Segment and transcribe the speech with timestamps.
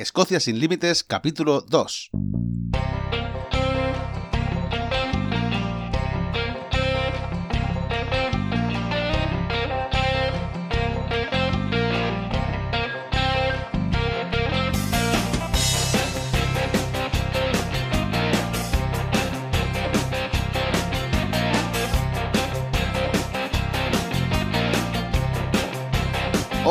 [0.00, 2.10] Escocia sin Límites, capítulo 2.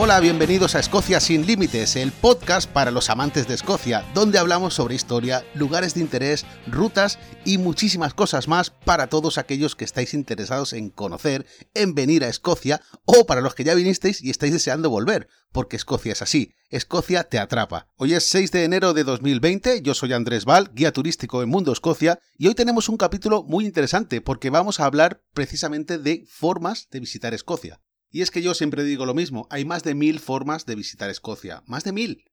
[0.02, 4.74] Hola, bienvenidos a Escocia sin Límites, el podcast para los amantes de Escocia, donde hablamos
[4.74, 10.14] sobre historia, lugares de interés, rutas y muchísimas cosas más para todos aquellos que estáis
[10.14, 14.54] interesados en conocer, en venir a Escocia o para los que ya vinisteis y estáis
[14.54, 17.90] deseando volver, porque Escocia es así, Escocia te atrapa.
[17.98, 21.74] Hoy es 6 de enero de 2020, yo soy Andrés Val, guía turístico en Mundo
[21.74, 26.88] Escocia, y hoy tenemos un capítulo muy interesante porque vamos a hablar precisamente de formas
[26.90, 27.82] de visitar Escocia.
[28.12, 31.10] Y es que yo siempre digo lo mismo, hay más de mil formas de visitar
[31.10, 32.24] Escocia, más de mil.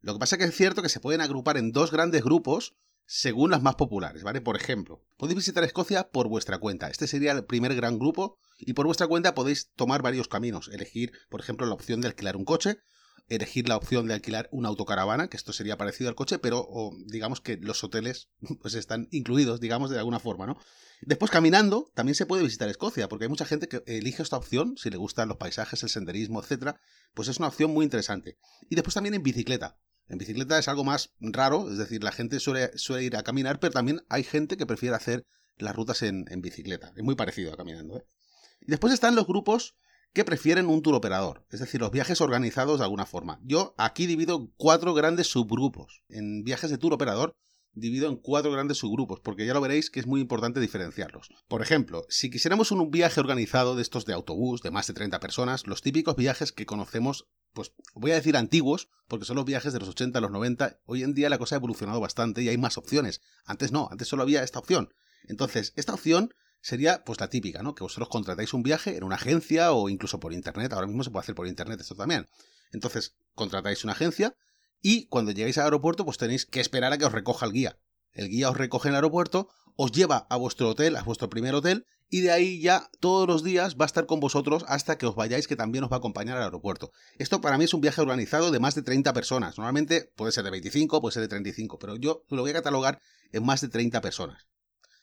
[0.00, 2.74] Lo que pasa es que es cierto que se pueden agrupar en dos grandes grupos
[3.06, 4.40] según las más populares, ¿vale?
[4.40, 6.88] Por ejemplo, podéis visitar Escocia por vuestra cuenta.
[6.88, 10.68] Este sería el primer gran grupo y por vuestra cuenta podéis tomar varios caminos.
[10.68, 12.78] Elegir, por ejemplo, la opción de alquilar un coche,
[13.28, 16.68] elegir la opción de alquilar una autocaravana, que esto sería parecido al coche, pero
[17.06, 18.28] digamos que los hoteles
[18.60, 20.58] pues están incluidos, digamos, de alguna forma, ¿no?
[21.04, 24.76] Después, caminando, también se puede visitar Escocia, porque hay mucha gente que elige esta opción,
[24.76, 26.76] si le gustan los paisajes, el senderismo, etc.,
[27.12, 28.38] pues es una opción muy interesante.
[28.70, 29.78] Y después también en bicicleta.
[30.08, 33.72] En bicicleta es algo más raro, es decir, la gente suele, ir a caminar, pero
[33.72, 36.92] también hay gente que prefiere hacer las rutas en, bicicleta.
[36.94, 37.96] Es muy parecido a caminando.
[37.96, 38.06] ¿eh?
[38.60, 39.74] Y después están los grupos
[40.12, 43.40] que prefieren un tour operador, es decir, los viajes organizados de alguna forma.
[43.42, 46.02] Yo aquí divido cuatro grandes subgrupos.
[46.08, 47.34] En viajes de tour operador
[47.74, 51.30] divido en cuatro grandes subgrupos, porque ya lo veréis que es muy importante diferenciarlos.
[51.48, 55.20] Por ejemplo, si quisiéramos un viaje organizado de estos de autobús, de más de 30
[55.20, 59.72] personas, los típicos viajes que conocemos, pues voy a decir antiguos, porque son los viajes
[59.72, 62.48] de los 80 a los 90, hoy en día la cosa ha evolucionado bastante y
[62.48, 63.22] hay más opciones.
[63.44, 64.92] Antes no, antes solo había esta opción.
[65.24, 67.74] Entonces, esta opción sería pues la típica, ¿no?
[67.74, 71.10] Que vosotros contratáis un viaje en una agencia o incluso por internet, ahora mismo se
[71.10, 72.28] puede hacer por internet esto también.
[72.72, 74.34] Entonces, contratáis una agencia,
[74.80, 77.78] y cuando llegáis al aeropuerto, pues tenéis que esperar a que os recoja el guía.
[78.12, 81.54] El guía os recoge en el aeropuerto, os lleva a vuestro hotel, a vuestro primer
[81.54, 85.06] hotel, y de ahí ya todos los días va a estar con vosotros hasta que
[85.06, 86.90] os vayáis, que también os va a acompañar al aeropuerto.
[87.18, 89.56] Esto para mí es un viaje organizado de más de 30 personas.
[89.56, 93.00] Normalmente puede ser de 25, puede ser de 35, pero yo lo voy a catalogar
[93.32, 94.46] en más de 30 personas.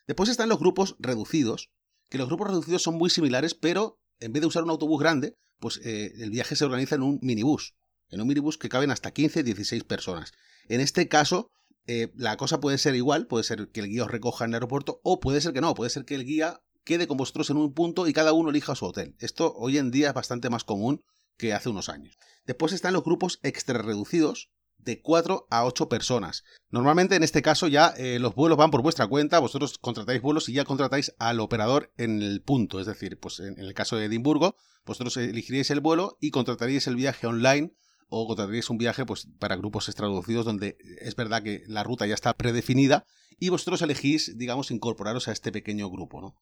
[0.09, 1.69] Después están los grupos reducidos,
[2.09, 5.37] que los grupos reducidos son muy similares, pero en vez de usar un autobús grande,
[5.59, 7.75] pues eh, el viaje se organiza en un minibús
[8.09, 10.31] en un minibús que caben hasta 15, 16 personas.
[10.67, 11.51] En este caso,
[11.85, 14.55] eh, la cosa puede ser igual, puede ser que el guía os recoja en el
[14.55, 17.57] aeropuerto o puede ser que no, puede ser que el guía quede con vosotros en
[17.57, 19.15] un punto y cada uno elija su hotel.
[19.19, 21.03] Esto hoy en día es bastante más común
[21.37, 22.17] que hace unos años.
[22.47, 26.43] Después están los grupos extra reducidos de 4 a 8 personas.
[26.71, 30.49] Normalmente en este caso ya eh, los vuelos van por vuestra cuenta, vosotros contratáis vuelos
[30.49, 34.05] y ya contratáis al operador en el punto, es decir, pues en el caso de
[34.05, 37.73] Edimburgo, vosotros elegiríais el vuelo y contrataríais el viaje online
[38.07, 42.15] o contrataríais un viaje pues, para grupos extraducidos donde es verdad que la ruta ya
[42.15, 43.05] está predefinida
[43.39, 46.35] y vosotros elegís, digamos, incorporaros a este pequeño grupo, ¿no?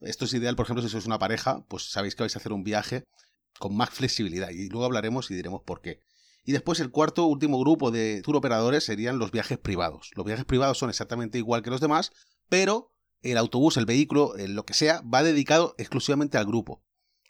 [0.00, 2.52] Esto es ideal, por ejemplo, si sois una pareja, pues sabéis que vais a hacer
[2.52, 3.04] un viaje
[3.58, 6.00] con más flexibilidad y luego hablaremos y diremos por qué.
[6.48, 10.12] Y después el cuarto, último grupo de tour operadores serían los viajes privados.
[10.16, 12.10] Los viajes privados son exactamente igual que los demás,
[12.48, 16.82] pero el autobús, el vehículo, lo que sea, va dedicado exclusivamente al grupo.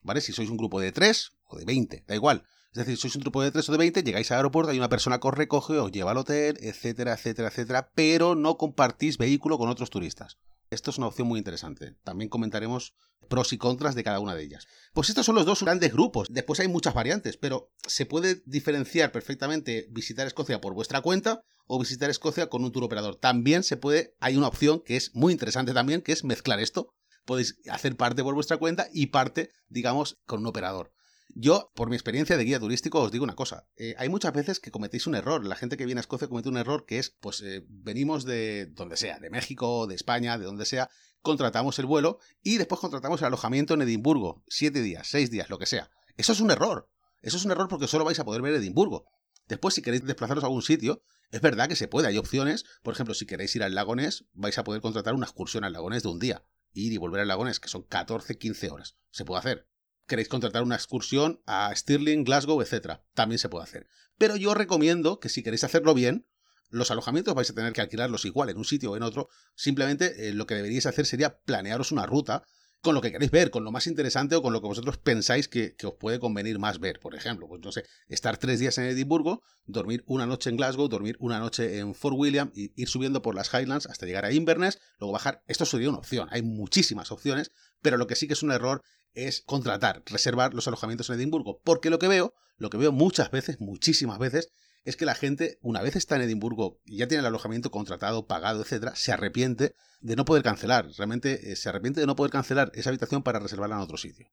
[0.02, 0.20] ¿Vale?
[0.20, 2.44] Si sois un grupo de 3 o de 20, da igual.
[2.70, 4.88] Es decir, sois un grupo de 3 o de 20, llegáis al aeropuerto, hay una
[4.88, 9.58] persona que os recoge, os lleva al hotel, etcétera, etcétera, etcétera, pero no compartís vehículo
[9.58, 10.38] con otros turistas.
[10.70, 11.96] Esto es una opción muy interesante.
[12.04, 12.94] También comentaremos
[13.28, 14.66] pros y contras de cada una de ellas.
[14.92, 16.28] Pues estos son los dos grandes grupos.
[16.30, 21.78] Después hay muchas variantes, pero se puede diferenciar perfectamente visitar Escocia por vuestra cuenta o
[21.78, 23.16] visitar Escocia con un tour operador.
[23.16, 26.94] También se puede, hay una opción que es muy interesante también, que es mezclar esto.
[27.24, 30.92] Podéis hacer parte por vuestra cuenta y parte, digamos, con un operador.
[31.34, 33.68] Yo, por mi experiencia de guía turístico, os digo una cosa.
[33.76, 35.44] Eh, hay muchas veces que cometéis un error.
[35.44, 38.66] La gente que viene a Escocia comete un error que es, pues, eh, venimos de
[38.66, 40.90] donde sea, de México, de España, de donde sea,
[41.20, 44.42] contratamos el vuelo y después contratamos el alojamiento en Edimburgo.
[44.48, 45.90] Siete días, seis días, lo que sea.
[46.16, 46.90] Eso es un error.
[47.20, 49.06] Eso es un error porque solo vais a poder ver Edimburgo.
[49.46, 52.64] Después, si queréis desplazaros a algún sitio, es verdad que se puede, hay opciones.
[52.82, 56.02] Por ejemplo, si queréis ir al Lagonés, vais a poder contratar una excursión al Lagonés
[56.02, 56.44] de un día.
[56.72, 58.96] Ir y volver al Lagonés, que son 14, 15 horas.
[59.10, 59.68] Se puede hacer
[60.08, 63.00] queréis contratar una excursión a Stirling, Glasgow, etc.
[63.14, 63.86] También se puede hacer.
[64.16, 66.26] Pero yo recomiendo que si queréis hacerlo bien,
[66.70, 69.28] los alojamientos vais a tener que alquilarlos igual en un sitio o en otro.
[69.54, 72.42] Simplemente eh, lo que deberíais hacer sería planearos una ruta
[72.80, 75.48] con lo que queréis ver, con lo más interesante o con lo que vosotros pensáis
[75.48, 77.00] que, os puede convenir más ver.
[77.00, 80.88] Por ejemplo, pues no sé, estar tres días en Edimburgo, dormir una noche en Glasgow,
[80.88, 84.32] dormir una noche en Fort William y ir subiendo por las Highlands hasta llegar a
[84.32, 85.42] Inverness, luego bajar.
[85.46, 86.28] Esto sería una opción.
[86.30, 87.50] Hay muchísimas opciones,
[87.82, 88.82] pero lo que sí que es un error
[89.14, 93.30] es contratar, reservar los alojamientos en Edimburgo, porque lo que veo, lo que veo muchas
[93.30, 94.48] veces, muchísimas veces,
[94.88, 98.26] es que la gente, una vez está en Edimburgo y ya tiene el alojamiento contratado,
[98.26, 100.88] pagado, etcétera, se arrepiente de no poder cancelar.
[100.96, 104.30] Realmente eh, se arrepiente de no poder cancelar esa habitación para reservarla en otro sitio.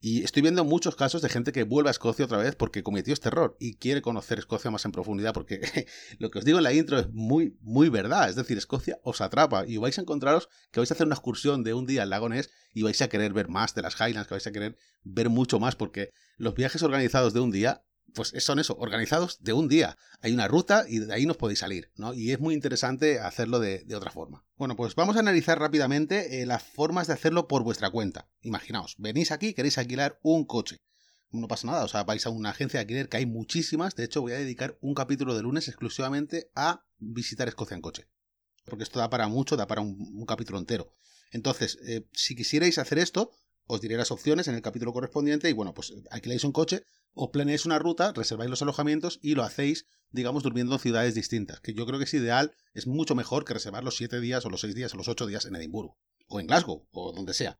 [0.00, 3.14] Y estoy viendo muchos casos de gente que vuelve a Escocia otra vez porque cometió
[3.14, 5.60] este error y quiere conocer Escocia más en profundidad porque
[6.18, 8.28] lo que os digo en la intro es muy, muy verdad.
[8.28, 11.62] Es decir, Escocia os atrapa y vais a encontraros que vais a hacer una excursión
[11.62, 14.26] de un día al lago Ness y vais a querer ver más de las Highlands,
[14.26, 17.84] que vais a querer ver mucho más porque los viajes organizados de un día
[18.14, 19.96] pues son eso, organizados de un día.
[20.20, 22.14] Hay una ruta y de ahí nos podéis salir, ¿no?
[22.14, 24.44] Y es muy interesante hacerlo de, otra forma.
[24.56, 28.28] Bueno, pues vamos a analizar rápidamente eh, las formas de hacerlo por vuestra cuenta.
[28.42, 30.78] Imaginaos, venís aquí, queréis alquilar un coche.
[31.30, 33.96] No pasa nada, o sea, vais a una agencia de alquiler que hay muchísimas.
[33.96, 38.08] De hecho, voy a dedicar un capítulo de lunes exclusivamente a visitar Escocia en coche.
[38.66, 40.94] Porque esto da para mucho, da para un, capítulo entero.
[41.30, 43.30] Entonces, eh, si quisierais hacer esto,
[43.66, 47.30] os diré las opciones en el capítulo correspondiente y bueno, pues alquiláis un coche, o
[47.30, 51.74] planeáis una ruta, reserváis los alojamientos y lo hacéis, digamos, durmiendo en ciudades distintas, que
[51.74, 54.60] yo creo que es ideal, es mucho mejor que reservar los 7 días o los
[54.62, 55.98] 6 días o los 8 días en Edimburgo,
[56.28, 57.58] o en Glasgow, o donde sea.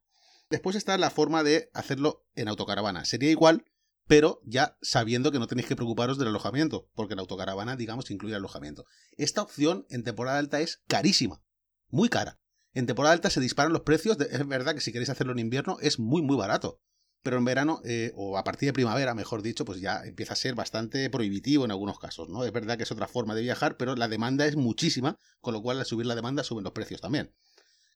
[0.51, 3.05] Después está la forma de hacerlo en autocaravana.
[3.05, 3.65] Sería igual,
[4.07, 8.35] pero ya sabiendo que no tenéis que preocuparos del alojamiento, porque la autocaravana, digamos, incluye
[8.35, 8.85] alojamiento.
[9.17, 11.43] Esta opción en temporada alta es carísima,
[11.89, 12.42] muy cara.
[12.75, 15.77] En temporada alta se disparan los precios, es verdad que si queréis hacerlo en invierno
[15.81, 16.81] es muy muy barato,
[17.23, 20.37] pero en verano, eh, o a partir de primavera, mejor dicho, pues ya empieza a
[20.37, 22.45] ser bastante prohibitivo en algunos casos, ¿no?
[22.45, 25.63] Es verdad que es otra forma de viajar, pero la demanda es muchísima, con lo
[25.63, 27.33] cual al subir la demanda suben los precios también.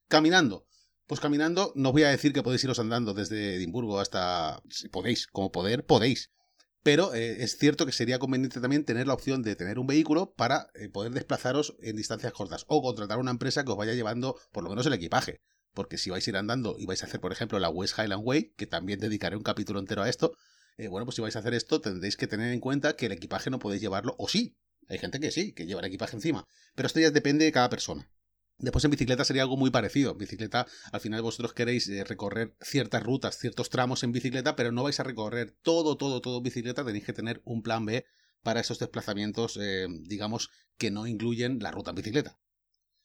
[0.09, 0.67] Caminando.
[1.07, 4.61] Pues caminando, no os voy a decir que podéis iros andando desde Edimburgo hasta...
[4.71, 6.31] Si podéis, como poder, podéis.
[6.87, 10.35] Pero eh, es cierto que sería conveniente también tener la opción de tener un vehículo
[10.37, 14.39] para eh, poder desplazaros en distancias cortas o contratar una empresa que os vaya llevando
[14.53, 15.41] por lo menos el equipaje.
[15.75, 18.23] Porque si vais a ir andando y vais a hacer, por ejemplo, la West Highland
[18.25, 20.37] Way, que también dedicaré un capítulo entero a esto,
[20.77, 23.13] eh, bueno, pues si vais a hacer esto tendréis que tener en cuenta que el
[23.13, 24.57] equipaje no podéis llevarlo, o sí,
[24.89, 26.47] hay gente que sí, que lleva el equipaje encima,
[26.77, 28.09] pero esto ya depende de cada persona.
[28.59, 30.13] Después en bicicleta sería algo muy parecido.
[30.13, 34.73] En bicicleta, al final vosotros queréis eh, recorrer ciertas rutas, ciertos tramos en bicicleta, pero
[34.73, 36.85] no vais a recorrer todo, todo, todo en bicicleta.
[36.85, 38.07] Tenéis que tener un plan B
[38.43, 42.39] para esos desplazamientos, eh, digamos, que no incluyen la ruta en bicicleta.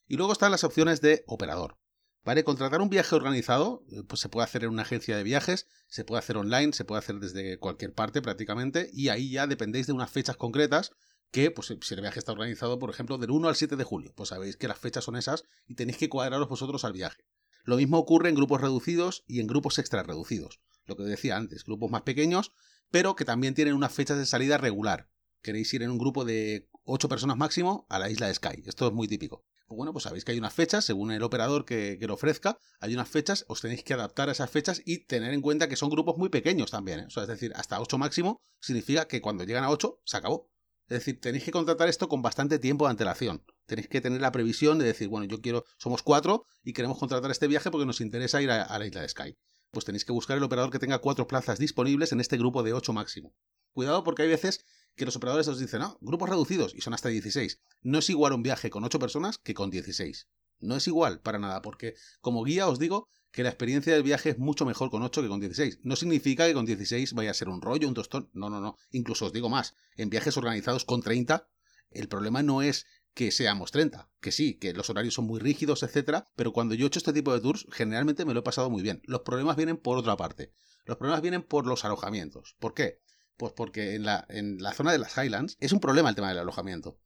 [0.07, 1.77] Y luego están las opciones de operador.
[2.23, 2.43] ¿Vale?
[2.43, 6.05] Contratar un viaje organizado, eh, pues se puede hacer en una agencia de viajes, se
[6.05, 9.93] puede hacer online, se puede hacer desde cualquier parte prácticamente, y ahí ya dependéis de
[9.93, 10.91] unas fechas concretas
[11.31, 14.13] que pues, si el viaje está organizado, por ejemplo, del 1 al 7 de julio,
[14.15, 17.23] pues sabéis que las fechas son esas y tenéis que cuadraros vosotros al viaje.
[17.63, 20.59] Lo mismo ocurre en grupos reducidos y en grupos extra reducidos.
[20.85, 22.51] Lo que decía antes, grupos más pequeños,
[22.89, 25.09] pero que también tienen unas fechas de salida regular.
[25.41, 28.63] Queréis ir en un grupo de 8 personas máximo a la isla de Sky.
[28.65, 29.45] Esto es muy típico.
[29.67, 32.57] Pues bueno, pues sabéis que hay unas fechas, según el operador que, que, lo ofrezca,
[32.81, 35.77] hay unas fechas, os tenéis que adaptar a esas fechas y tener en cuenta que
[35.77, 36.99] son grupos muy pequeños también.
[36.99, 37.07] ¿eh?
[37.07, 40.50] Es decir, hasta 8 máximo significa que cuando llegan a 8 se acabó.
[40.91, 43.45] Es decir, tenéis que contratar esto con bastante tiempo de antelación.
[43.65, 47.31] Tenéis que tener la previsión de decir, bueno, yo quiero, somos cuatro y queremos contratar
[47.31, 49.37] este viaje porque nos interesa ir a, la isla de Sky.
[49.71, 52.73] Pues tenéis que buscar el operador que tenga cuatro plazas disponibles en este grupo de
[52.73, 53.33] ocho máximo.
[53.71, 54.65] Cuidado porque hay veces
[54.97, 57.61] que los operadores os dicen, no, grupos reducidos y son hasta 16.
[57.83, 60.27] No es igual un viaje con ocho personas que con 16.
[60.59, 64.31] No es igual para nada, porque como guía os digo que la experiencia del viaje
[64.31, 65.79] es mucho mejor con 8 que con 16.
[65.83, 68.29] No significa que con 16 vaya a ser un rollo, un tostón.
[68.33, 68.77] No, no, no.
[68.91, 69.75] Incluso os digo más.
[69.95, 71.47] En viajes organizados con 30,
[71.91, 75.83] el problema no es que seamos 30, que sí, que los horarios son muy rígidos,
[75.83, 78.69] etcétera, pero cuando yo he hecho este tipo de tours, generalmente me lo he pasado
[78.69, 79.01] muy bien.
[79.05, 80.53] Los problemas vienen por otra parte.
[80.85, 82.55] Los problemas vienen por los alojamientos.
[82.59, 83.01] ¿Por qué?
[83.37, 86.29] Pues porque en la, en la zona de las Highlands es un problema el tema
[86.29, 86.99] del alojamiento.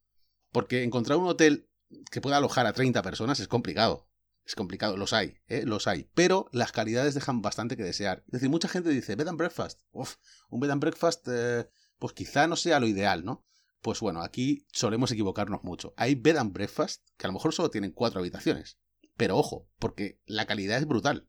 [0.52, 1.68] Porque encontrar un hotel
[2.10, 4.08] que pueda alojar a 30 personas es complicado.
[4.46, 5.64] Es complicado, los hay, ¿eh?
[5.66, 6.08] los hay.
[6.14, 8.22] Pero las calidades dejan bastante que desear.
[8.26, 9.80] Es decir, mucha gente dice, bed and breakfast.
[9.90, 10.16] Uf,
[10.50, 13.44] un bed and breakfast, eh, pues quizá no sea lo ideal, ¿no?
[13.80, 15.94] Pues bueno, aquí solemos equivocarnos mucho.
[15.96, 18.78] Hay bed and breakfast que a lo mejor solo tienen cuatro habitaciones.
[19.16, 21.28] Pero ojo, porque la calidad es brutal.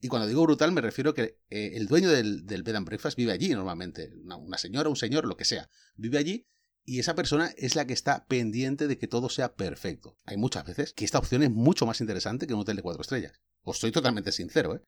[0.00, 3.16] Y cuando digo brutal me refiero a que eh, el dueño del, bed and breakfast
[3.18, 4.10] vive allí normalmente.
[4.22, 5.68] Una, una señora, un señor, lo que sea.
[5.96, 6.46] Vive allí
[6.84, 10.18] y esa persona es la que está pendiente de que todo sea perfecto.
[10.24, 13.02] Hay muchas veces que esta opción es mucho más interesante que un hotel de cuatro
[13.02, 13.40] estrellas.
[13.62, 14.82] Os soy totalmente sincero, ¿eh?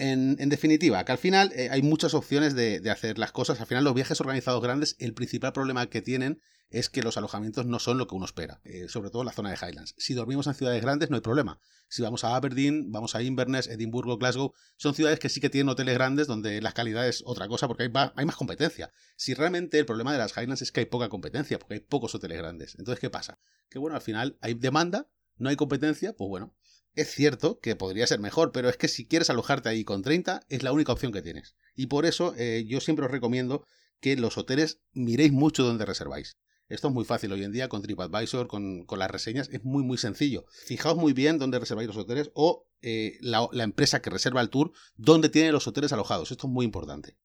[0.00, 3.60] En, definitiva, que al final eh, hay muchas opciones de, hacer las cosas.
[3.60, 6.40] Al final, los viajes organizados grandes, el principal problema que tienen
[6.70, 9.32] es que los alojamientos no son lo que uno espera, eh, sobre todo en la
[9.32, 9.94] zona de Highlands.
[9.98, 11.58] Si dormimos en ciudades grandes no hay problema.
[11.88, 15.68] Si vamos a Aberdeen, vamos a Inverness, Edimburgo, Glasgow, son ciudades que sí que tienen
[15.68, 18.92] hoteles grandes donde la calidad es otra cosa porque hay, hay más competencia.
[19.16, 22.14] Si realmente el problema de las Highlands es que hay poca competencia, porque hay pocos
[22.14, 22.76] hoteles grandes.
[22.78, 23.40] Entonces, ¿qué pasa?
[23.68, 26.54] Que bueno, al final hay demanda, no hay competencia, pues bueno,
[26.94, 30.42] es cierto que podría ser mejor, pero es que si quieres alojarte ahí con 30
[30.48, 31.54] es la única opción que tienes.
[31.74, 33.64] Y por eso eh, yo siempre os recomiendo
[34.00, 36.38] que los hoteles miréis mucho donde reserváis.
[36.68, 39.98] Esto es muy fácil hoy en día con TripAdvisor, con, las reseñas, es muy muy
[39.98, 40.44] sencillo.
[40.66, 44.72] Fijaos muy bien dónde reserváis los hoteles o eh, la, empresa que reserva el tour,
[44.94, 46.30] dónde tiene los hoteles alojados.
[46.30, 47.18] Esto es muy importante.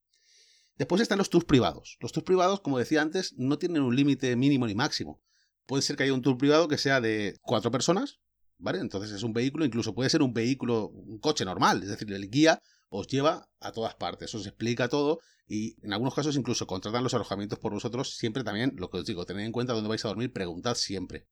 [0.78, 1.98] Después están los tours privados.
[2.02, 5.22] Los tours privados, como decía antes, no tienen un límite mínimo ni máximo.
[5.68, 8.20] Puede ser que haya un tour privado que sea de cuatro personas,
[8.58, 8.80] ¿vale?
[8.80, 12.30] Entonces es un vehículo, incluso puede ser un vehículo, un coche normal, es decir, el
[12.30, 17.04] guía os lleva a todas partes, os explica todo y en algunos casos incluso contratan
[17.04, 20.04] los alojamientos por vosotros, siempre también, lo que os digo, tened en cuenta dónde vais
[20.06, 21.28] a dormir, preguntad siempre.